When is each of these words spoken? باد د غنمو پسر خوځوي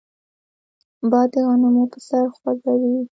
باد 1.09 1.27
د 1.33 1.35
غنمو 1.47 1.83
پسر 1.93 2.23
خوځوي 2.35 2.97